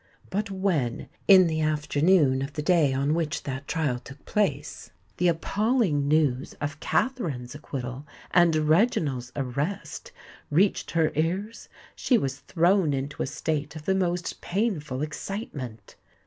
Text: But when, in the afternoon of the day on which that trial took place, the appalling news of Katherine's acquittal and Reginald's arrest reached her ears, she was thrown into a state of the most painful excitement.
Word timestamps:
But 0.31 0.49
when, 0.49 1.09
in 1.27 1.45
the 1.45 1.61
afternoon 1.61 2.41
of 2.41 2.53
the 2.53 2.63
day 2.63 2.91
on 2.91 3.13
which 3.13 3.43
that 3.43 3.67
trial 3.67 3.99
took 3.99 4.25
place, 4.25 4.89
the 5.17 5.27
appalling 5.27 6.07
news 6.07 6.55
of 6.59 6.79
Katherine's 6.79 7.53
acquittal 7.53 8.07
and 8.31 8.55
Reginald's 8.67 9.31
arrest 9.35 10.11
reached 10.49 10.89
her 10.97 11.11
ears, 11.13 11.69
she 11.95 12.17
was 12.17 12.37
thrown 12.39 12.93
into 12.95 13.21
a 13.21 13.27
state 13.27 13.75
of 13.75 13.85
the 13.85 13.93
most 13.93 14.41
painful 14.41 15.03
excitement. 15.03 15.95